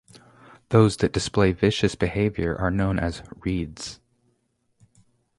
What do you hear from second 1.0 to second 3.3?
display viscous behaviour are known as